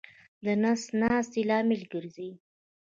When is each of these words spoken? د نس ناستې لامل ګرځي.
د 0.45 0.47
نس 0.61 0.81
ناستې 0.99 1.41
لامل 1.49 1.81
ګرځي. 1.93 2.29